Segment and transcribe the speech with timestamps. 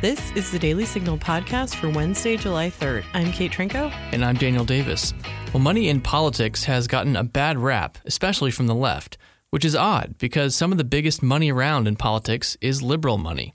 [0.00, 3.02] This is the Daily Signal podcast for Wednesday, July 3rd.
[3.14, 3.92] I'm Kate Trinko.
[4.12, 5.12] And I'm Daniel Davis.
[5.52, 9.18] Well, money in politics has gotten a bad rap, especially from the left,
[9.50, 13.54] which is odd because some of the biggest money around in politics is liberal money.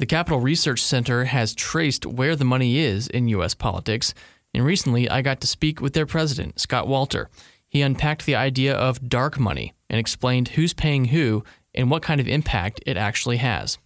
[0.00, 3.54] The Capital Research Center has traced where the money is in U.S.
[3.54, 4.12] politics,
[4.52, 7.30] and recently I got to speak with their president, Scott Walter.
[7.68, 11.44] He unpacked the idea of dark money and explained who's paying who
[11.76, 13.78] and what kind of impact it actually has.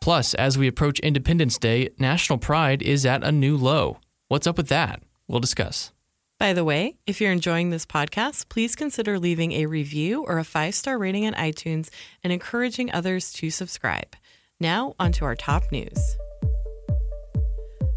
[0.00, 3.98] Plus, as we approach Independence Day, national pride is at a new low.
[4.28, 5.02] What's up with that?
[5.28, 5.92] We'll discuss.
[6.38, 10.44] By the way, if you're enjoying this podcast, please consider leaving a review or a
[10.44, 11.88] five star rating on iTunes
[12.22, 14.14] and encouraging others to subscribe.
[14.60, 16.16] Now, onto our top news.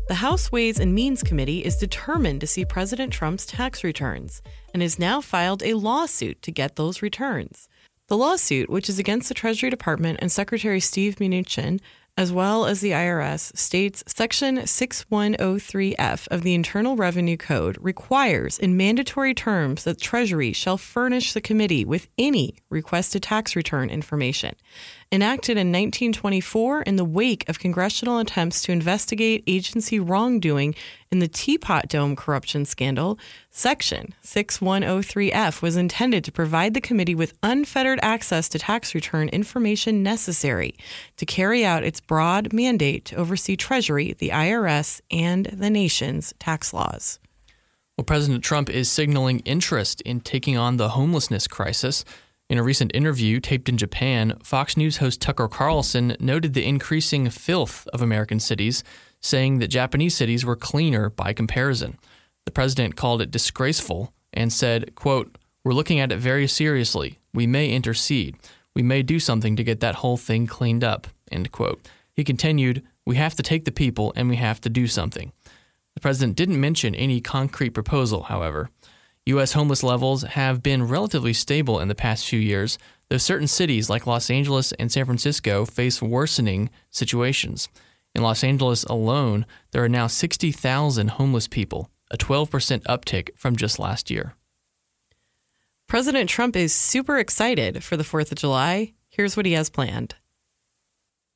[0.08, 4.42] The House Ways and Means Committee is determined to see President Trump's tax returns
[4.74, 7.70] and has now filed a lawsuit to get those returns.
[8.10, 11.80] The lawsuit, which is against the Treasury Department and Secretary Steve Mnuchin,
[12.18, 18.76] as well as the IRS, states Section 6103F of the Internal Revenue Code requires in
[18.76, 24.56] mandatory terms that Treasury shall furnish the committee with any requested tax return information
[25.12, 30.76] enacted in 1924 in the wake of congressional attempts to investigate agency wrongdoing
[31.12, 33.18] in the Teapot Dome corruption scandal,
[33.50, 40.04] Section 6103F was intended to provide the committee with unfettered access to tax return information
[40.04, 40.76] necessary
[41.18, 46.72] to carry out its broad mandate to oversee Treasury, the IRS, and the nation's tax
[46.72, 47.18] laws.
[47.98, 52.06] Well, President Trump is signaling interest in taking on the homelessness crisis.
[52.50, 57.30] In a recent interview taped in Japan, Fox News host Tucker Carlson noted the increasing
[57.30, 58.84] filth of American cities,
[59.22, 62.00] saying that Japanese cities were cleaner by comparison.
[62.46, 67.20] The president called it disgraceful and said, quote, We're looking at it very seriously.
[67.36, 68.36] We may intercede.
[68.74, 71.06] We may do something to get that whole thing cleaned up.
[71.32, 71.88] End quote.
[72.16, 75.34] He continued, We have to take the people and we have to do something.
[75.94, 78.72] The president didn't mention any concrete proposal, however.
[79.30, 79.54] U.S.
[79.54, 82.80] homeless levels have been relatively stable in the past few years,
[83.10, 87.70] though certain cities like Los Angeles and San Francisco face worsening situations.
[88.16, 93.78] In Los Angeles alone, there are now 60,000 homeless people, a 12% uptick from just
[93.78, 94.34] last year.
[95.88, 98.94] President Trump is super excited for the 4th of July.
[99.10, 100.16] Here's what he has planned.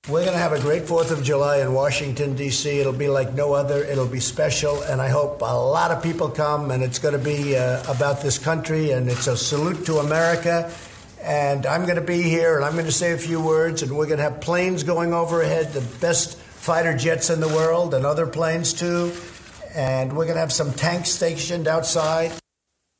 [0.09, 2.77] We're going to have a great 4th of July in Washington, D.C.
[2.77, 3.85] It'll be like no other.
[3.85, 7.23] It'll be special, and I hope a lot of people come, and it's going to
[7.23, 10.69] be uh, about this country, and it's a salute to America.
[11.21, 13.95] And I'm going to be here, and I'm going to say a few words, and
[13.95, 18.05] we're going to have planes going overhead, the best fighter jets in the world, and
[18.05, 19.13] other planes too.
[19.73, 22.33] And we're going to have some tanks stationed outside.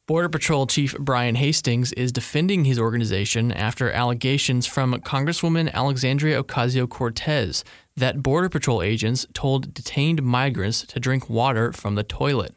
[0.06, 6.90] Border Patrol Chief Brian Hastings is defending his organization after allegations from Congresswoman Alexandria Ocasio
[6.90, 7.64] Cortez
[7.96, 12.54] that Border Patrol agents told detained migrants to drink water from the toilet.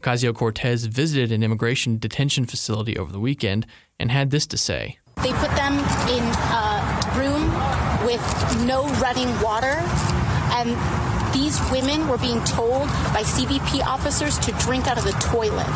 [0.00, 3.66] Ocasio Cortez visited an immigration detention facility over the weekend
[3.98, 5.72] and had this to say They put them
[6.06, 6.22] in
[6.54, 8.22] a room with
[8.64, 9.82] no running water,
[10.54, 11.05] and
[11.36, 15.66] these women were being told by CBP officers to drink out of the toilet.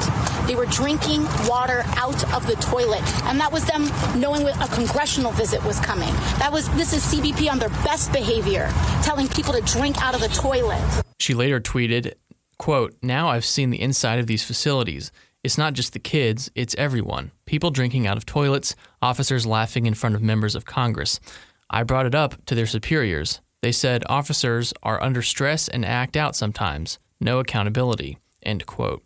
[0.47, 3.85] They were drinking water out of the toilet, and that was them
[4.19, 6.13] knowing a congressional visit was coming.
[6.39, 8.71] That was this is CBP on their best behavior,
[9.03, 10.81] telling people to drink out of the toilet.
[11.19, 12.15] She later tweeted,
[12.57, 15.13] quote, "Now I've seen the inside of these facilities.
[15.45, 17.33] It's not just the kids, it's everyone.
[17.45, 21.21] People drinking out of toilets, officers laughing in front of members of Congress.
[21.69, 23.41] I brought it up to their superiors.
[23.63, 26.99] They said officers are under stress and act out sometimes.
[27.21, 28.17] No accountability.
[28.43, 29.03] End quote.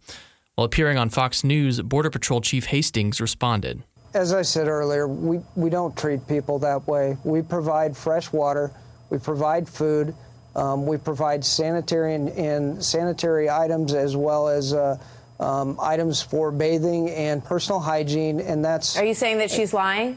[0.55, 3.83] While appearing on Fox News, Border Patrol Chief Hastings responded.
[4.15, 7.17] As I said earlier, we, we don't treat people that way.
[7.25, 8.71] We provide fresh water,
[9.11, 10.15] we provide food,
[10.55, 14.97] um, we provide sanitary and, and, sanitary items as well as uh,
[15.41, 18.97] um, items for bathing and personal hygiene, and that's.
[18.97, 20.17] Are you saying that she's lying?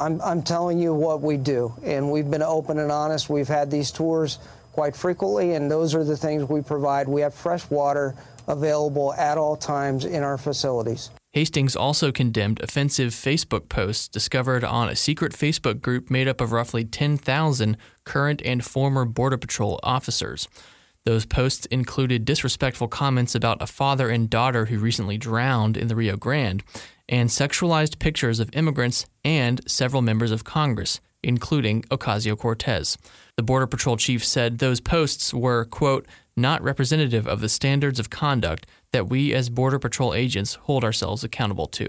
[0.00, 3.28] I'm, I'm telling you what we do, and we've been open and honest.
[3.28, 4.38] We've had these tours
[4.72, 7.06] quite frequently, and those are the things we provide.
[7.06, 8.16] We have fresh water
[8.48, 11.10] available at all times in our facilities.
[11.32, 16.50] Hastings also condemned offensive Facebook posts discovered on a secret Facebook group made up of
[16.50, 20.48] roughly 10,000 current and former Border Patrol officers.
[21.04, 25.96] Those posts included disrespectful comments about a father and daughter who recently drowned in the
[25.96, 26.62] Rio Grande
[27.10, 32.96] and sexualized pictures of immigrants and several members of Congress, including Ocasio Cortez.
[33.36, 38.08] The Border Patrol chief said those posts were, quote, not representative of the standards of
[38.08, 41.88] conduct that we as Border Patrol agents hold ourselves accountable to.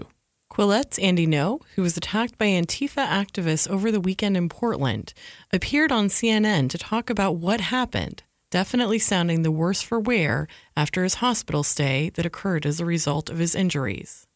[0.50, 5.14] Quillette's Andy Ngo, who was attacked by Antifa activists over the weekend in Portland,
[5.50, 10.46] appeared on CNN to talk about what happened, definitely sounding the worse for wear
[10.76, 14.26] after his hospital stay that occurred as a result of his injuries.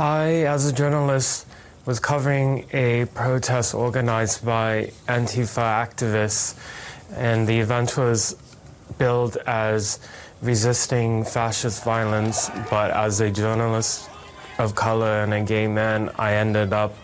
[0.00, 1.46] I, as a journalist,
[1.84, 6.56] was covering a protest organized by Antifa activists,
[7.16, 8.34] and the event was
[8.96, 9.98] billed as
[10.40, 14.08] resisting fascist violence, but as a journalist
[14.58, 16.96] of color and a gay man, I ended up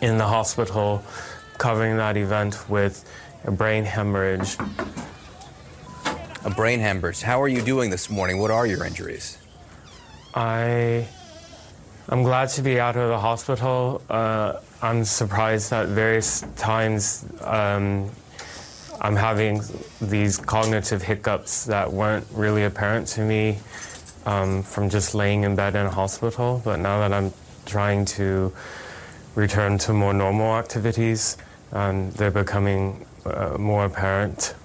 [0.00, 1.02] in the hospital
[1.58, 3.04] covering that event with
[3.42, 4.56] a brain hemorrhage.
[6.44, 7.20] A brain hemorrhage.
[7.20, 8.38] How are you doing this morning?
[8.38, 9.38] What are your injuries?
[10.36, 11.08] I
[12.12, 14.02] I'm glad to be out of the hospital.
[14.10, 18.10] Uh, I'm surprised that various times um,
[19.00, 19.62] I'm having
[20.00, 23.60] these cognitive hiccups that weren't really apparent to me
[24.26, 26.60] um, from just laying in bed in a hospital.
[26.64, 27.32] But now that I'm
[27.64, 28.52] trying to
[29.36, 31.36] return to more normal activities,
[31.70, 34.56] um, they're becoming uh, more apparent.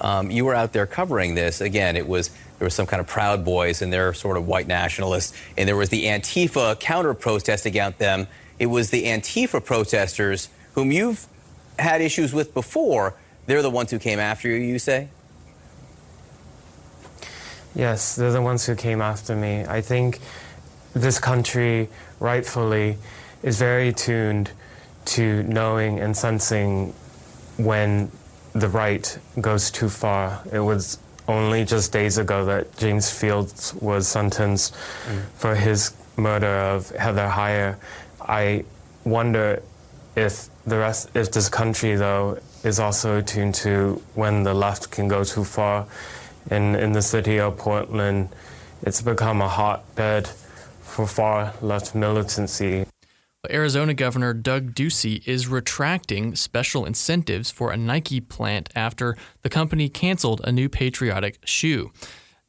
[0.00, 1.60] Um, you were out there covering this.
[1.60, 2.30] Again, it was
[2.64, 5.76] there was some kind of Proud Boys and they're sort of white nationalists, and there
[5.76, 8.26] was the Antifa counter protest against them.
[8.58, 11.26] It was the Antifa protesters whom you've
[11.78, 13.16] had issues with before.
[13.44, 14.54] They're the ones who came after you.
[14.54, 15.10] You say?
[17.74, 19.66] Yes, they're the ones who came after me.
[19.66, 20.20] I think
[20.94, 22.96] this country, rightfully,
[23.42, 24.52] is very tuned
[25.04, 26.94] to knowing and sensing
[27.58, 28.10] when
[28.54, 30.42] the right goes too far.
[30.50, 35.22] It was only just days ago that James Fields was sentenced mm.
[35.36, 37.76] for his murder of Heather Heyer.
[38.20, 38.64] I
[39.04, 39.62] wonder
[40.16, 45.08] if the rest, if this country though is also tuned to when the left can
[45.08, 45.86] go too far
[46.50, 48.28] in, in the city of Portland,
[48.82, 50.28] it's become a hotbed
[50.82, 52.86] for far left militancy.
[53.50, 59.88] Arizona Governor Doug Ducey is retracting special incentives for a Nike plant after the company
[59.88, 61.92] canceled a new patriotic shoe.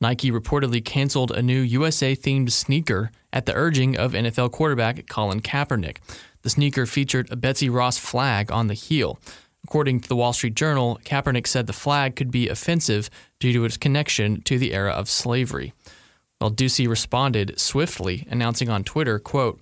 [0.02, 5.42] Nike reportedly canceled a new USA themed sneaker at the urging of NFL quarterback Colin
[5.42, 5.98] Kaepernick.
[6.42, 9.20] The sneaker featured a Betsy Ross flag on the heel.
[9.64, 13.10] According to the Wall Street Journal, Kaepernick said the flag could be offensive
[13.40, 15.74] due to its connection to the era of slavery.
[16.40, 19.60] Well, Ducey responded swiftly, announcing on Twitter, quote,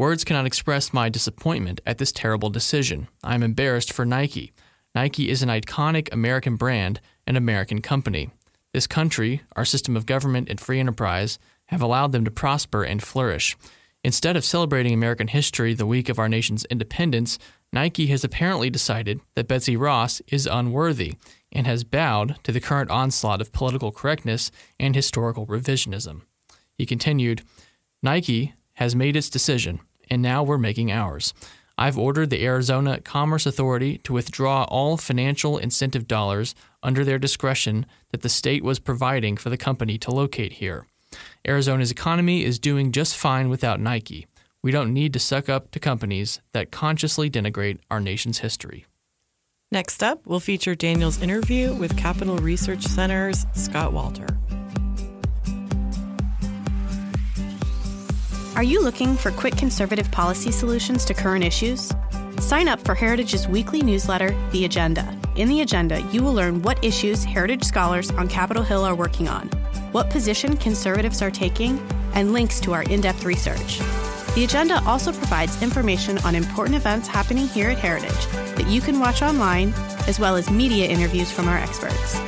[0.00, 3.08] Words cannot express my disappointment at this terrible decision.
[3.22, 4.50] I am embarrassed for Nike.
[4.94, 8.30] Nike is an iconic American brand and American company.
[8.72, 13.02] This country, our system of government and free enterprise have allowed them to prosper and
[13.02, 13.58] flourish.
[14.02, 17.38] Instead of celebrating American history the week of our nation's independence,
[17.70, 21.16] Nike has apparently decided that Betsy Ross is unworthy
[21.52, 26.22] and has bowed to the current onslaught of political correctness and historical revisionism.
[26.72, 27.42] He continued
[28.02, 29.78] Nike has made its decision,
[30.10, 31.32] and now we're making ours.
[31.78, 37.86] I've ordered the Arizona Commerce Authority to withdraw all financial incentive dollars under their discretion
[38.10, 40.86] that the state was providing for the company to locate here.
[41.46, 44.26] Arizona's economy is doing just fine without Nike.
[44.62, 48.84] We don't need to suck up to companies that consciously denigrate our nation's history.
[49.72, 54.26] Next up, we'll feature Daniel's interview with Capital Research Center's Scott Walter.
[58.56, 61.92] Are you looking for quick conservative policy solutions to current issues?
[62.40, 65.16] Sign up for Heritage's weekly newsletter, The Agenda.
[65.36, 69.28] In The Agenda, you will learn what issues Heritage scholars on Capitol Hill are working
[69.28, 69.48] on,
[69.92, 71.78] what position conservatives are taking,
[72.14, 73.78] and links to our in depth research.
[74.34, 78.26] The agenda also provides information on important events happening here at Heritage
[78.56, 79.72] that you can watch online,
[80.06, 82.20] as well as media interviews from our experts.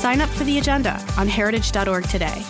[0.00, 2.44] Sign up for the agenda on heritage.org today.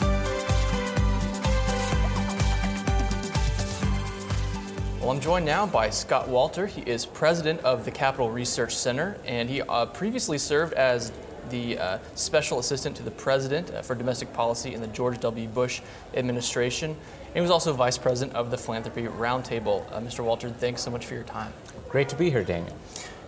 [5.18, 6.68] I'm joined now by Scott Walter.
[6.68, 11.10] He is president of the Capital Research Center, and he uh, previously served as
[11.50, 15.48] the uh, special assistant to the president uh, for domestic policy in the George W.
[15.48, 15.80] Bush
[16.14, 16.90] administration.
[16.90, 19.92] And he was also vice president of the Philanthropy Roundtable.
[19.92, 20.24] Uh, Mr.
[20.24, 21.52] Walter, thanks so much for your time.
[21.88, 22.76] Great to be here, Daniel.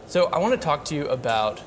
[0.07, 1.61] So, I want to talk to you about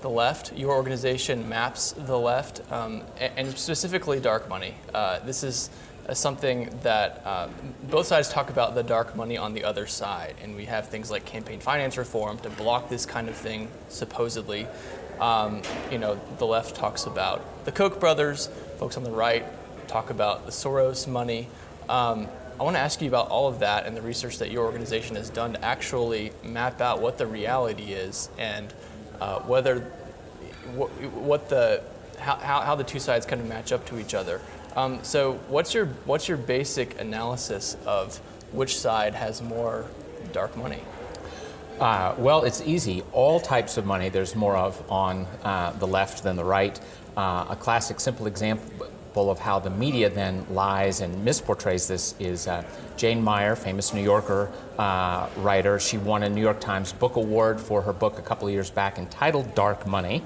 [0.00, 0.56] the left.
[0.56, 4.76] Your organization maps the left, um, and specifically dark money.
[4.94, 5.68] Uh, this is
[6.08, 7.48] uh, something that uh,
[7.84, 11.10] both sides talk about the dark money on the other side, and we have things
[11.10, 14.66] like campaign finance reform to block this kind of thing, supposedly.
[15.20, 19.44] Um, you know, the left talks about the Koch brothers, folks on the right
[19.86, 21.48] talk about the Soros money.
[21.88, 22.28] Um,
[22.58, 25.16] I want to ask you about all of that and the research that your organization
[25.16, 28.72] has done to actually map out what the reality is and
[29.20, 29.80] uh, whether
[30.74, 31.82] what, what the
[32.18, 34.40] how, how the two sides kind of match up to each other.
[34.74, 38.16] Um, so, what's your what's your basic analysis of
[38.52, 39.86] which side has more
[40.32, 40.80] dark money?
[41.78, 43.02] Uh, well, it's easy.
[43.12, 46.78] All types of money there's more of on uh, the left than the right.
[47.16, 52.46] Uh, a classic, simple example of how the media then lies and misportrays this is
[52.46, 52.64] uh,
[52.96, 55.78] Jane Mayer, famous New Yorker uh, writer.
[55.78, 58.70] She won a New York Times Book Award for her book a couple of years
[58.70, 60.22] back entitled Dark Money.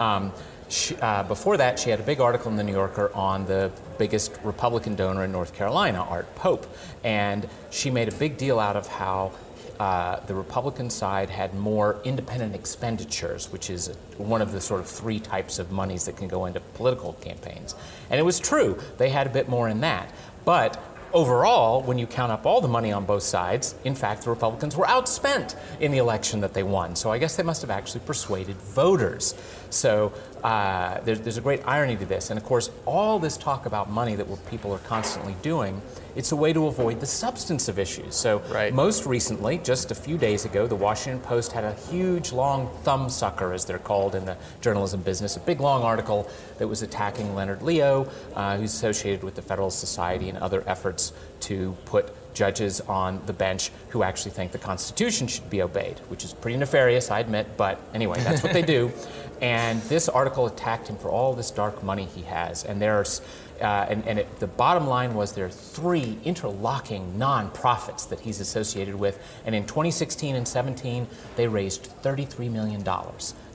[0.00, 0.32] Um,
[0.72, 3.70] she, uh, before that, she had a big article in the New Yorker on the
[3.98, 6.66] biggest Republican donor in North Carolina, Art Pope.
[7.04, 9.32] And she made a big deal out of how
[9.78, 14.86] uh, the Republican side had more independent expenditures, which is one of the sort of
[14.86, 17.74] three types of monies that can go into political campaigns.
[18.08, 20.10] And it was true, they had a bit more in that.
[20.44, 24.30] But overall, when you count up all the money on both sides, in fact, the
[24.30, 26.96] Republicans were outspent in the election that they won.
[26.96, 29.34] So I guess they must have actually persuaded voters.
[29.70, 30.12] So
[30.42, 32.30] uh, there's, there's, a great irony to this.
[32.30, 35.80] And of course, all this talk about money that people are constantly doing,
[36.16, 38.16] it's a way to avoid the substance of issues.
[38.16, 38.74] So right.
[38.74, 43.54] most recently, just a few days ago, the Washington Post had a huge, long thumbsucker,
[43.54, 47.62] as they're called in the journalism business, a big, long article that was attacking Leonard
[47.62, 53.20] Leo, uh, who's associated with the Federalist Society and other efforts to put judges on
[53.26, 57.20] the bench who actually think the Constitution should be obeyed, which is pretty nefarious, I
[57.20, 58.90] admit, but anyway, that's what they do.
[59.42, 62.64] And this article attacked him for all this dark money he has.
[62.64, 63.20] And there's,
[63.60, 68.38] uh, and, and it, the bottom line was there are three interlocking nonprofits that he's
[68.38, 69.18] associated with.
[69.44, 72.84] And in 2016 and 17, they raised $33 million.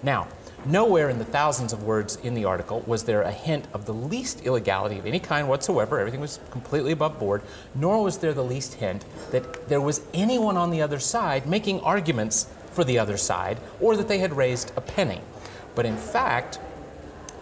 [0.04, 0.28] Now,
[0.66, 3.94] nowhere in the thousands of words in the article was there a hint of the
[3.94, 6.00] least illegality of any kind whatsoever.
[6.00, 7.42] Everything was completely above board.
[7.76, 11.80] Nor was there the least hint that there was anyone on the other side making
[11.82, 15.22] arguments for the other side or that they had raised a penny.
[15.76, 16.60] But in fact,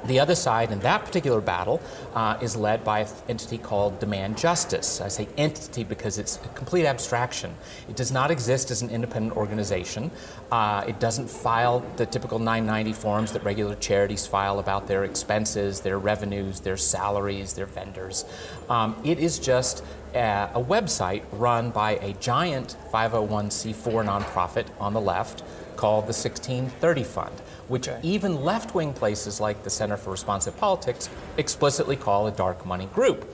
[0.08, 1.82] the other side in that particular battle
[2.14, 5.02] uh, is led by an entity called Demand Justice.
[5.02, 7.56] I say entity because it's a complete abstraction.
[7.90, 10.12] It does not exist as an independent organization.
[10.52, 15.82] Uh, it doesn't file the typical 990 forms that regular charities file about their expenses,
[15.82, 18.26] their revenues, their salaries, their vendors.
[18.70, 19.84] Um, it is just
[20.14, 25.44] a, a website run by a giant 501c4 nonprofit on the left
[25.76, 28.00] called the 1630 Fund which okay.
[28.04, 32.86] even left wing places like the Center for Responsive Politics explicitly call a dark money
[32.88, 33.28] group.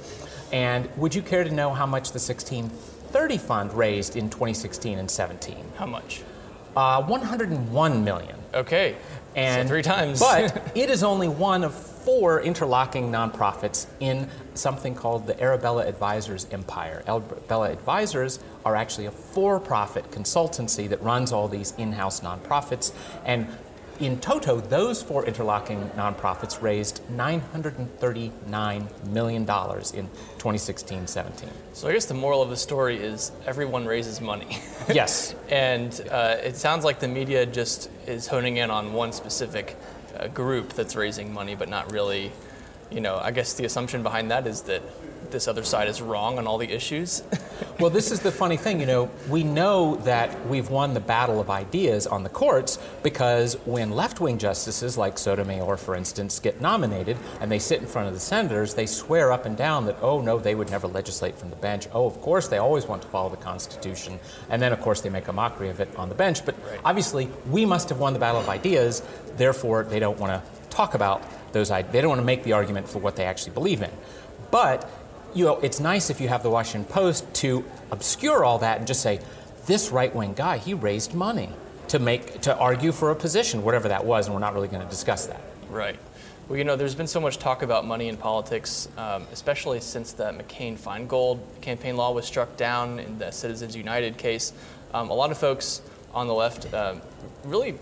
[0.51, 5.09] And would you care to know how much the 1630 Fund raised in 2016 and
[5.09, 5.55] 17?
[5.77, 6.21] How much?
[6.75, 8.35] Uh, 101 million.
[8.53, 8.95] Okay.
[9.35, 10.19] And so three times.
[10.19, 16.47] but it is only one of four interlocking nonprofits in something called the Arabella Advisors
[16.51, 17.03] Empire.
[17.07, 22.91] Arabella Advisors are actually a for profit consultancy that runs all these in house nonprofits.
[23.25, 23.47] And
[24.01, 31.49] in toto, those four interlocking nonprofits raised $939 million in 2016 17.
[31.73, 34.57] So I guess the moral of the story is everyone raises money.
[34.91, 35.35] yes.
[35.49, 39.77] and uh, it sounds like the media just is honing in on one specific
[40.17, 42.31] uh, group that's raising money, but not really,
[42.91, 44.81] you know, I guess the assumption behind that is that
[45.31, 47.23] this other side is wrong on all the issues.
[47.79, 51.39] well, this is the funny thing, you know, we know that we've won the battle
[51.39, 56.61] of ideas on the courts because when left wing justices like Sotomayor, for instance, get
[56.61, 59.97] nominated and they sit in front of the senators, they swear up and down that,
[60.01, 61.87] oh, no, they would never legislate from the bench.
[61.93, 64.19] Oh, of course, they always want to follow the Constitution.
[64.49, 66.45] And then, of course, they make a mockery of it on the bench.
[66.45, 66.79] But right.
[66.83, 69.01] obviously, we must have won the battle of ideas,
[69.37, 71.69] therefore, they don't want to talk about those.
[71.69, 73.91] They don't want to make the argument for what they actually believe in.
[74.51, 74.89] But
[75.33, 78.87] you know, it's nice if you have the Washington Post to obscure all that and
[78.87, 79.19] just say,
[79.65, 81.49] this right wing guy, he raised money
[81.87, 84.81] to make to argue for a position, whatever that was, and we're not really going
[84.81, 85.41] to discuss that.
[85.69, 85.97] Right.
[86.47, 90.11] Well, you know, there's been so much talk about money in politics, um, especially since
[90.11, 94.51] the McCain Feingold campaign law was struck down in the Citizens United case.
[94.93, 95.81] Um, a lot of folks
[96.13, 97.01] on the left um,
[97.45, 97.75] really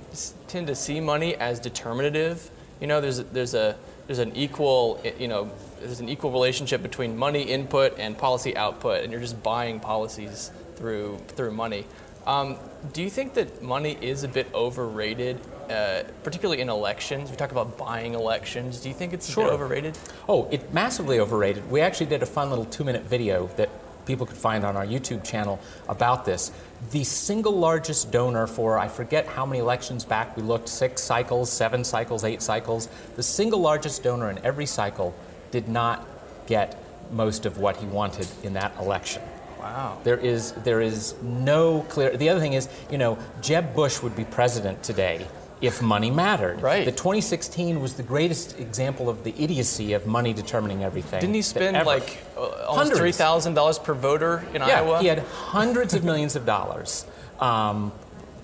[0.48, 2.52] tend to see money as determinative.
[2.80, 3.76] You know, there's there's a
[4.08, 9.04] there's an equal you know there's an equal relationship between money input and policy output,
[9.04, 11.86] and you're just buying policies through through money.
[12.26, 12.58] Um,
[12.94, 17.32] do you think that money is a bit overrated, uh, particularly in elections?
[17.32, 18.82] We talk about buying elections.
[18.82, 19.46] Do you think it's a sure.
[19.46, 19.98] bit overrated?
[20.28, 21.70] Oh, it's massively overrated.
[21.72, 23.70] We actually did a fun little two-minute video that
[24.10, 26.52] people could find on our YouTube channel about this.
[26.90, 31.52] The single largest donor for, I forget how many elections back, we looked six cycles,
[31.52, 32.90] seven cycles, eight cycles.
[33.18, 35.14] The single largest donor in every cycle
[35.52, 36.08] did not
[36.48, 36.76] get
[37.12, 39.22] most of what he wanted in that election.
[39.60, 40.00] Wow.
[40.04, 42.18] There is there is no clear.
[42.18, 45.28] The other thing is, you know, Jeb Bush would be president today
[45.62, 46.62] if money mattered.
[46.62, 46.86] Right.
[46.86, 51.20] The 2016 was the greatest example of the idiocy of money determining everything.
[51.20, 55.00] Didn't he spend like uh, almost three thousand dollars per voter in yeah, Iowa?
[55.00, 57.06] he had hundreds of millions of dollars.
[57.40, 57.92] Um,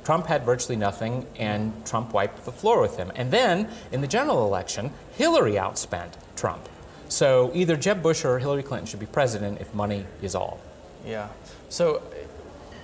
[0.04, 3.12] Trump had virtually nothing, and Trump wiped the floor with him.
[3.16, 6.70] And then in the general election, Hillary outspent Trump.
[7.08, 10.60] So either Jeb Bush or Hillary Clinton should be president if money is all.
[11.06, 11.30] Yeah.
[11.70, 12.04] So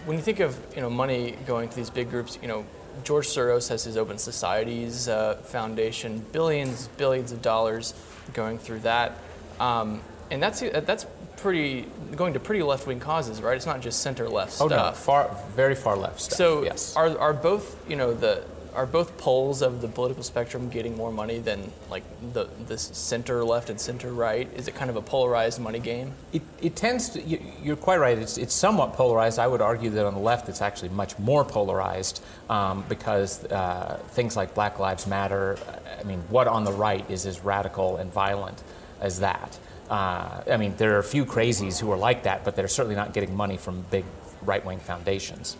[0.05, 2.65] when you think of you know money going to these big groups, you know
[3.03, 7.93] George Soros has his Open Societies uh, Foundation, billions, billions of dollars
[8.33, 9.17] going through that,
[9.59, 11.05] um, and that's that's
[11.37, 13.55] pretty going to pretty left wing causes, right?
[13.55, 16.37] It's not just center left Oh no, far, very far left stuff.
[16.37, 16.95] So yes.
[16.95, 18.43] are are both you know the
[18.73, 23.43] are both poles of the political spectrum getting more money than like the the center
[23.43, 24.51] left and center right?
[24.55, 26.13] Is it kind of a polarized money game?
[26.33, 29.39] It, it tends to, you, you're quite right, it's, it's somewhat polarized.
[29.39, 33.99] I would argue that on the left it's actually much more polarized um, because uh,
[34.09, 35.57] things like Black Lives Matter,
[35.99, 38.63] I mean, what on the right is as radical and violent
[38.99, 39.57] as that?
[39.89, 42.95] Uh, I mean, there are a few crazies who are like that, but they're certainly
[42.95, 44.05] not getting money from big
[44.41, 45.57] right wing foundations.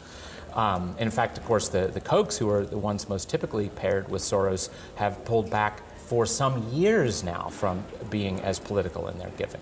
[0.54, 4.10] Um, in fact, of course, the, the Kochs, who are the ones most typically paired
[4.10, 9.30] with Soros, have pulled back for some years now from being as political in their
[9.38, 9.62] giving.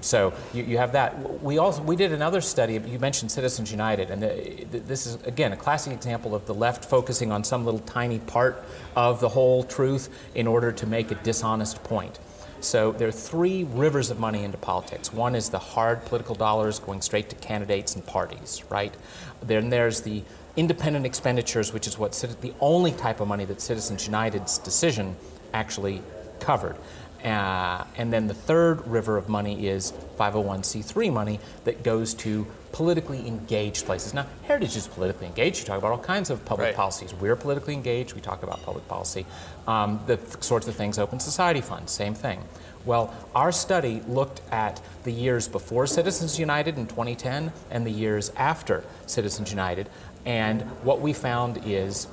[0.00, 1.42] So you, you have that.
[1.42, 2.74] We also we did another study.
[2.74, 6.84] You mentioned Citizens United, and the, this is again a classic example of the left
[6.84, 8.64] focusing on some little tiny part
[8.96, 12.18] of the whole truth in order to make a dishonest point.
[12.62, 15.12] So there are three rivers of money into politics.
[15.12, 18.94] One is the hard political dollars going straight to candidates and parties, right?
[19.42, 20.22] Then there's the
[20.56, 25.16] independent expenditures, which is what the only type of money that Citizens United's decision
[25.52, 26.02] actually
[26.38, 26.76] covered.
[27.24, 33.26] Uh, and then the third river of money is 501c3 money that goes to politically
[33.28, 34.14] engaged places.
[34.14, 35.60] Now, Heritage is politically engaged.
[35.60, 36.74] You talk about all kinds of public Right.
[36.76, 37.14] policies.
[37.14, 38.14] We're politically engaged.
[38.14, 39.26] We talk about public policy.
[39.68, 42.40] Um, the th- sorts of things, Open Society Fund, same thing.
[42.84, 48.32] Well, our study looked at the years before Citizens United in 2010 and the years
[48.36, 49.88] after Citizens United.
[50.24, 52.08] And what we found is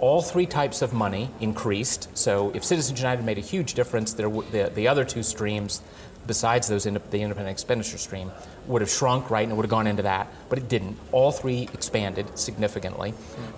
[0.00, 2.08] all three types of money increased.
[2.16, 5.82] So if Citizens United made a huge difference, there w- the, the other two streams,
[6.28, 8.30] besides those ind- the independent expenditure stream,
[8.68, 10.28] would have shrunk, right, and it would have gone into that.
[10.48, 10.96] But it didn't.
[11.10, 13.14] All three expanded significantly.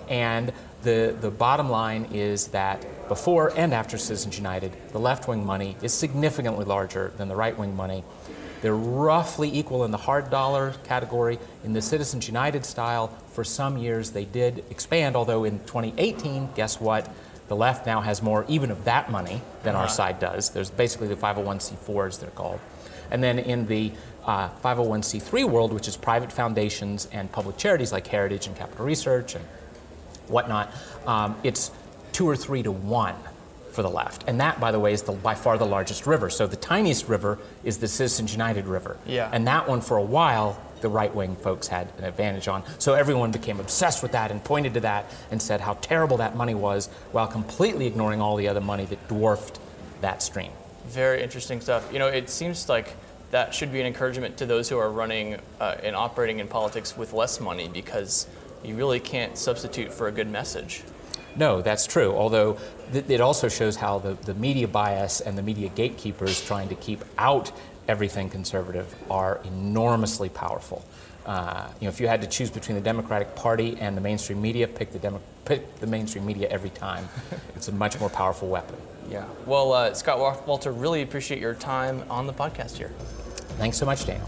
[0.09, 5.45] And the, the bottom line is that before and after Citizens United, the left wing
[5.45, 8.03] money is significantly larger than the right wing money.
[8.61, 11.39] They're roughly equal in the hard dollar category.
[11.63, 16.79] In the Citizens United style, for some years they did expand, although in 2018, guess
[16.79, 17.09] what?
[17.51, 20.51] The left now has more even of that money than our side does.
[20.51, 22.61] There's basically the 501c4s, they're called.
[23.11, 23.91] And then in the
[24.25, 29.35] uh, 501c3 world, which is private foundations and public charities like Heritage and Capital Research
[29.35, 29.43] and
[30.29, 30.71] whatnot,
[31.05, 31.71] um, it's
[32.13, 33.15] two or three to one
[33.73, 34.23] for the left.
[34.27, 36.29] And that, by the way, is the, by far the largest river.
[36.29, 38.95] So the tiniest river is the Citizens United River.
[39.05, 39.29] Yeah.
[39.29, 42.63] And that one, for a while, the right wing folks had an advantage on.
[42.79, 46.35] So everyone became obsessed with that and pointed to that and said how terrible that
[46.35, 49.59] money was while completely ignoring all the other money that dwarfed
[50.01, 50.51] that stream.
[50.87, 51.87] Very interesting stuff.
[51.93, 52.95] You know, it seems like
[53.31, 56.97] that should be an encouragement to those who are running uh, and operating in politics
[56.97, 58.27] with less money because
[58.63, 60.83] you really can't substitute for a good message.
[61.35, 62.13] No, that's true.
[62.13, 62.57] Although
[62.91, 66.75] th- it also shows how the, the media bias and the media gatekeepers trying to
[66.75, 67.51] keep out
[67.87, 70.85] everything conservative are enormously powerful.
[71.25, 74.41] Uh, you know, if you had to choose between the Democratic Party and the mainstream
[74.41, 77.07] media, pick the Demo- pick the mainstream media every time.
[77.55, 78.75] it's a much more powerful weapon.
[79.09, 79.25] Yeah.
[79.45, 82.91] Well, uh, Scott Walter, really appreciate your time on the podcast here.
[83.57, 84.27] Thanks so much, Daniel.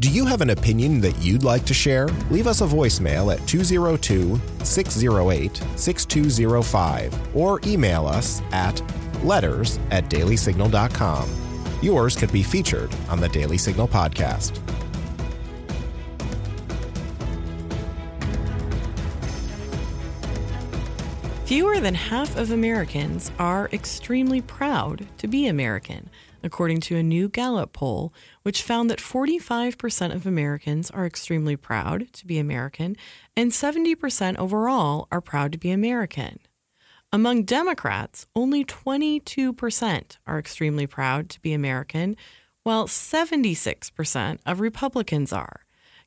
[0.00, 2.08] Do you have an opinion that you'd like to share?
[2.30, 8.82] Leave us a voicemail at 202 608 6205 or email us at
[9.24, 11.28] letters at dailysignal.com.
[11.82, 14.60] Yours could be featured on the Daily Signal podcast.
[21.44, 26.08] Fewer than half of Americans are extremely proud to be American,
[26.42, 32.10] according to a new Gallup poll, which found that 45% of Americans are extremely proud
[32.14, 32.96] to be American,
[33.36, 36.38] and 70% overall are proud to be American.
[37.14, 42.16] Among Democrats, only 22% are extremely proud to be American,
[42.64, 45.60] while 76% of Republicans are.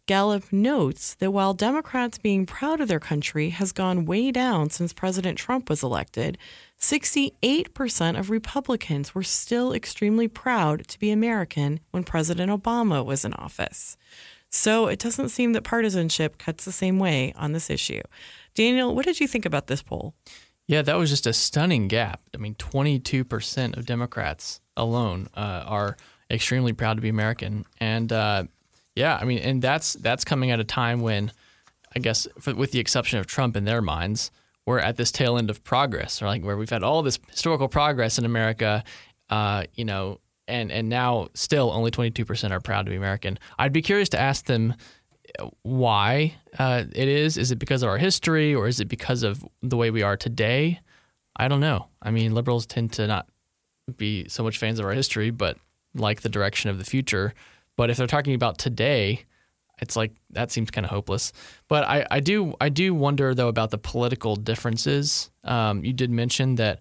[0.06, 4.92] Gallup notes that while Democrats being proud of their country has gone way down since
[4.92, 6.38] President Trump was elected,
[6.78, 13.32] 68% of Republicans were still extremely proud to be American when President Obama was in
[13.36, 13.96] office.
[14.50, 18.02] So it doesn't seem that partisanship cuts the same way on this issue.
[18.56, 20.14] Daniel, what did you think about this poll?
[20.68, 22.22] Yeah, that was just a stunning gap.
[22.34, 25.98] I mean, 22% of Democrats alone uh, are
[26.30, 27.66] extremely proud to be American.
[27.80, 28.44] And uh,
[28.96, 31.32] yeah, I mean, and that's that's coming at a time when,
[31.96, 34.30] I guess, for, with the exception of Trump in their minds,
[34.66, 37.70] we're at this tail end of progress, or like where we've had all this historical
[37.70, 38.84] progress in America,
[39.30, 43.40] uh, you know, and and now still only 22% are proud to be American.
[43.58, 44.74] I'd be curious to ask them
[45.62, 47.38] why uh, it is.
[47.38, 50.18] Is it because of our history, or is it because of the way we are
[50.18, 50.80] today?
[51.36, 51.88] I don't know.
[52.02, 53.28] I mean, liberals tend to not
[53.96, 55.58] be so much fans of our history, but
[55.94, 57.34] like the direction of the future.
[57.76, 59.26] But if they're talking about today,
[59.80, 61.32] it's like that seems kind of hopeless.
[61.68, 65.30] But I, I do I do wonder though about the political differences.
[65.44, 66.80] Um, you did mention that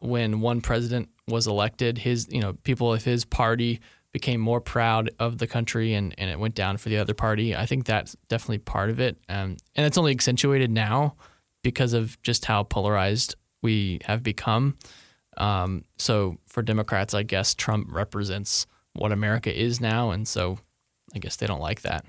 [0.00, 3.80] when one president was elected, his you know people of his party
[4.16, 7.54] became more proud of the country and, and it went down for the other party.
[7.54, 9.18] I think that's definitely part of it.
[9.28, 11.16] Um, and it's only accentuated now
[11.62, 14.78] because of just how polarized we have become.
[15.36, 20.12] Um, so for Democrats, I guess Trump represents what America is now.
[20.12, 20.60] And so
[21.14, 22.06] I guess they don't like that.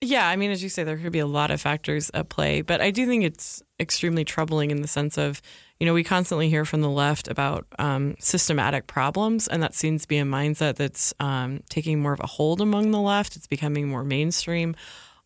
[0.00, 2.62] Yeah, I mean, as you say, there could be a lot of factors at play,
[2.62, 5.42] but I do think it's extremely troubling in the sense of
[5.80, 10.02] you know, we constantly hear from the left about um, systematic problems, and that seems
[10.02, 13.36] to be a mindset that's um, taking more of a hold among the left.
[13.36, 14.74] It's becoming more mainstream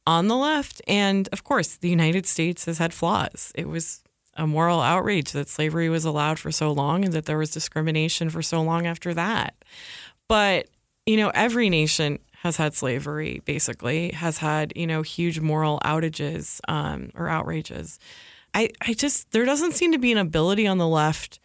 [0.06, 0.82] on the left.
[0.86, 3.52] And of course, the United States has had flaws.
[3.54, 4.02] It was
[4.34, 8.30] a moral outrage that slavery was allowed for so long and that there was discrimination
[8.30, 9.54] for so long after that.
[10.28, 10.68] But,
[11.06, 16.60] you know, every nation has had slavery, basically, has had, you know, huge moral outages
[16.68, 17.98] um, or outrages.
[18.54, 21.40] I, I just, there doesn't seem to be an ability on the left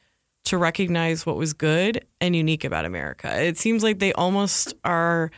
[0.46, 3.42] to recognize what was good and unique about America.
[3.42, 5.32] It seems like they almost are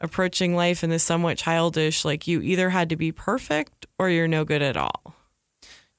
[0.00, 4.28] approaching life in this somewhat childish, like you either had to be perfect or you're
[4.28, 5.14] no good at all.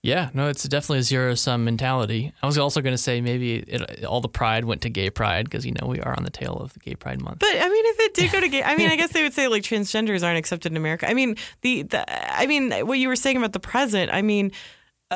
[0.01, 2.31] Yeah, no, it's definitely a zero sum mentality.
[2.41, 5.43] I was also going to say maybe it, all the pride went to gay pride
[5.45, 7.39] because you know we are on the tail of the gay pride month.
[7.39, 9.33] But I mean, if it did go to gay, I mean, I guess they would
[9.33, 11.09] say like transgenders aren't accepted in America.
[11.09, 14.09] I mean, the, the I mean, what you were saying about the present.
[14.13, 14.53] I mean,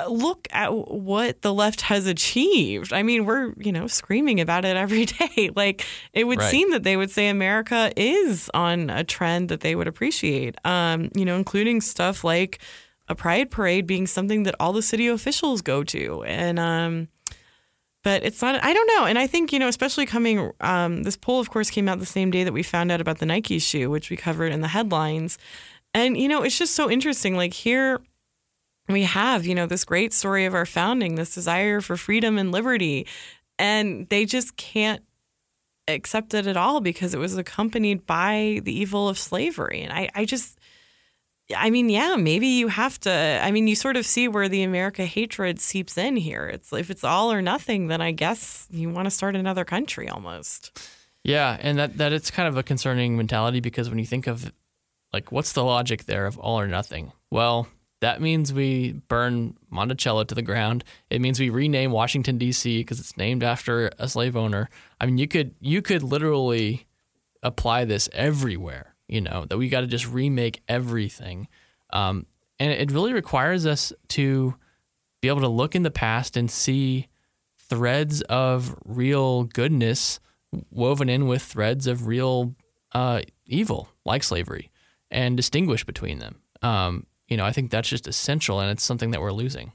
[0.10, 2.92] look at what the left has achieved.
[2.94, 5.52] I mean, we're, you know, screaming about it every day.
[5.56, 6.50] Like, it would right.
[6.50, 11.10] seem that they would say America is on a trend that they would appreciate, um,
[11.16, 12.60] you know, including stuff like
[13.08, 16.24] a pride parade being something that all the city officials go to.
[16.24, 17.08] And, um,
[18.04, 19.06] but it's not, I don't know.
[19.06, 22.06] And I think, you know, especially coming, um, this poll, of course, came out the
[22.06, 24.68] same day that we found out about the Nike shoe, which we covered in the
[24.68, 25.38] headlines.
[25.94, 27.38] And, you know, it's just so interesting.
[27.38, 28.02] Like, here,
[28.90, 32.52] we have, you know, this great story of our founding, this desire for freedom and
[32.52, 33.08] liberty.
[33.58, 35.04] And they just can't
[35.88, 39.82] accept it at all because it was accompanied by the evil of slavery.
[39.82, 40.60] And I, I just,
[41.56, 43.40] I mean, yeah, maybe you have to.
[43.42, 46.48] I mean, you sort of see where the America hatred seeps in here.
[46.48, 50.10] It's if it's all or nothing, then I guess you want to start another country
[50.10, 50.78] almost.
[51.24, 54.52] Yeah, and that that it's kind of a concerning mentality because when you think of
[55.12, 57.12] like what's the logic there of all or nothing?
[57.30, 57.68] Well,
[58.04, 60.84] that means we burn Monticello to the ground.
[61.10, 62.82] It means we rename Washington D.C.
[62.82, 64.70] because it's named after a slave owner.
[65.00, 66.86] I mean, you could you could literally
[67.42, 68.96] apply this everywhere.
[69.08, 71.48] You know that we got to just remake everything,
[71.92, 72.26] um,
[72.60, 74.56] and it really requires us to
[75.22, 77.08] be able to look in the past and see
[77.58, 80.20] threads of real goodness
[80.72, 82.54] woven in with threads of real
[82.92, 84.72] uh, evil, like slavery,
[85.10, 86.42] and distinguish between them.
[86.62, 89.72] Um, you know, I think that's just essential and it's something that we're losing.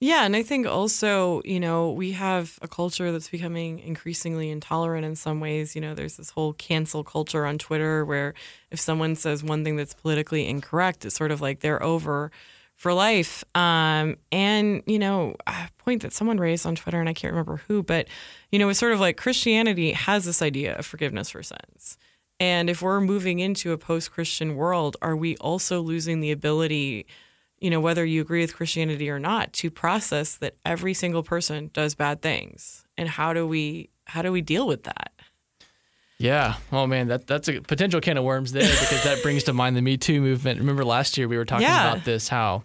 [0.00, 5.04] Yeah, and I think also, you know, we have a culture that's becoming increasingly intolerant
[5.04, 5.76] in some ways.
[5.76, 8.34] You know, there's this whole cancel culture on Twitter where
[8.72, 12.32] if someone says one thing that's politically incorrect, it's sort of like they're over
[12.74, 13.44] for life.
[13.54, 17.62] Um, and, you know, a point that someone raised on Twitter, and I can't remember
[17.68, 18.08] who, but,
[18.50, 21.96] you know, it's sort of like Christianity has this idea of forgiveness for sins.
[22.42, 27.06] And if we're moving into a post Christian world, are we also losing the ability,
[27.60, 31.70] you know, whether you agree with Christianity or not, to process that every single person
[31.72, 32.84] does bad things?
[32.98, 35.12] And how do we how do we deal with that?
[36.18, 36.56] Yeah.
[36.72, 39.76] Oh man, that that's a potential can of worms there because that brings to mind
[39.76, 40.58] the Me Too movement.
[40.58, 41.92] Remember last year we were talking yeah.
[41.92, 42.64] about this how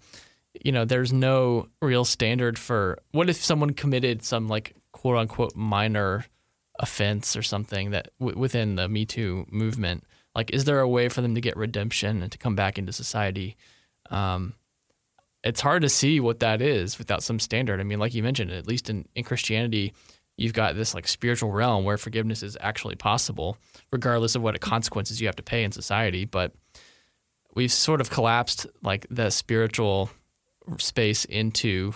[0.66, 5.56] you know, there's no real standard for what if someone committed some like quote unquote
[5.56, 6.26] minor
[6.80, 10.04] offense or something that w- within the Me Too movement?
[10.36, 12.94] Like, is there a way for them to get redemption and to come back into
[12.94, 13.58] society?
[14.10, 14.54] Um,
[15.44, 17.80] it's hard to see what that is without some standard.
[17.80, 19.94] I mean, like you mentioned, at least in, in Christianity,
[20.38, 23.58] you've got this like spiritual realm where forgiveness is actually possible,
[23.92, 26.26] regardless of what consequences you have to pay in society.
[26.26, 26.54] But
[27.56, 30.12] we've sort of collapsed like the spiritual
[30.78, 31.94] space into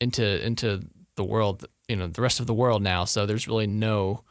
[0.00, 0.82] into into
[1.16, 3.04] the world, you know, the rest of the world now.
[3.04, 4.22] So there's really no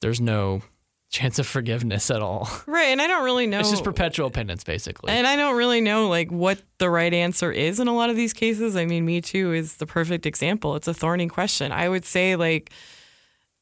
[0.00, 0.62] there's no
[1.10, 2.48] chance of forgiveness at all.
[2.66, 3.60] Right, and I don't really know.
[3.60, 5.12] It's just perpetual penance, basically.
[5.12, 8.16] And I don't really know like what the right answer is in a lot of
[8.16, 8.76] these cases.
[8.76, 10.76] I mean, Me Too is the perfect example.
[10.76, 11.72] It's a thorny question.
[11.72, 12.70] I would say like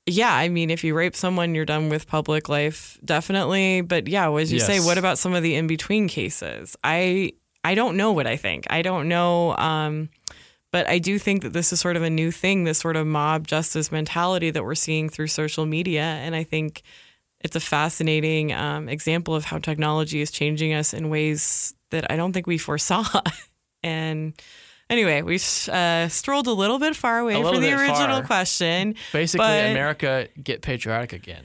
[0.07, 3.81] yeah, I mean, if you rape someone, you're done with public life, definitely.
[3.81, 6.77] But yeah, as you say, what about some of the in between cases?
[6.85, 7.33] I
[7.65, 8.67] I don't know what I think.
[8.69, 9.57] I don't know.
[9.57, 10.11] Um,
[10.75, 13.07] but I do think that this is sort of a new thing, this sort of
[13.07, 16.83] mob justice mentality that we're seeing through social media, and I think
[17.39, 22.17] it's a fascinating um, example of how technology is changing us in ways that I
[22.17, 23.05] don't think we foresaw.
[23.85, 24.33] and
[24.91, 28.25] anyway, we've uh, strolled a little bit far away from the original far.
[28.25, 28.97] question.
[29.13, 31.45] Basically, America get patriotic again.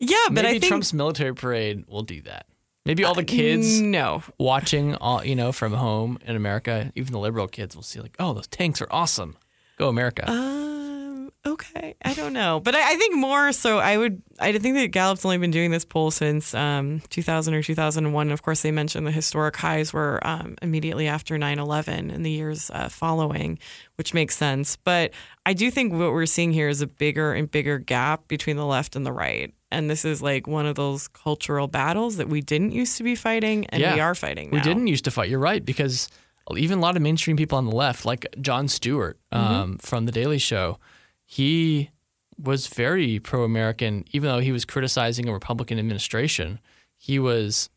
[0.00, 2.46] Yeah, but Maybe I think Trump's military parade will do that.
[2.86, 7.18] Maybe all the kids no watching, all you know, from home in America, even the
[7.18, 9.36] liberal kids will see like, oh, those tanks are awesome.
[9.78, 10.30] Go America.
[10.30, 13.78] Um, okay, I don't know, but I, I think more so.
[13.78, 14.22] I would.
[14.38, 18.30] I think that Gallup's only been doing this poll since um, 2000 or 2001.
[18.30, 22.70] Of course, they mentioned the historic highs were um, immediately after 9/11 and the years
[22.70, 23.58] uh, following,
[23.96, 24.76] which makes sense.
[24.76, 25.12] But
[25.46, 28.66] I do think what we're seeing here is a bigger and bigger gap between the
[28.66, 29.54] left and the right.
[29.74, 33.14] And this is like one of those cultural battles that we didn't used to be
[33.14, 34.50] fighting, and we are fighting.
[34.50, 35.28] We didn't used to fight.
[35.28, 36.08] You're right because
[36.56, 39.54] even a lot of mainstream people on the left, like Jon Stewart Mm-hmm.
[39.54, 40.78] um, from The Daily Show,
[41.26, 41.90] he
[42.38, 46.60] was very pro-American, even though he was criticizing a Republican administration.
[46.96, 47.68] He was,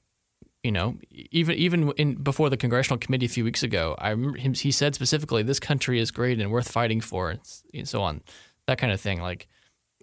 [0.63, 4.37] you know, even even in before the congressional committee a few weeks ago, I remember
[4.37, 4.53] him.
[4.53, 7.35] He said specifically, "This country is great and worth fighting for,"
[7.73, 8.21] and so on,
[8.67, 9.21] that kind of thing.
[9.21, 9.47] Like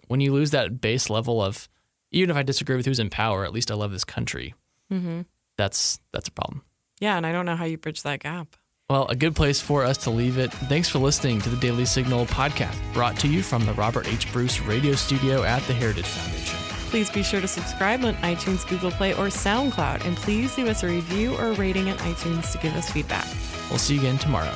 [0.07, 1.67] when you lose that base level of,
[2.11, 4.53] even if I disagree with who's in power, at least I love this country.
[4.89, 5.21] hmm
[5.57, 6.63] That's that's a problem.
[6.99, 8.55] Yeah, and I don't know how you bridge that gap.
[8.89, 10.51] Well, a good place for us to leave it.
[10.53, 14.31] Thanks for listening to the Daily Signal podcast, brought to you from the Robert H.
[14.31, 16.59] Bruce radio studio at the Heritage Foundation.
[16.91, 20.05] Please be sure to subscribe on iTunes, Google Play, or SoundCloud.
[20.05, 23.25] And please leave us a review or a rating on iTunes to give us feedback.
[23.69, 24.55] We'll see you again tomorrow.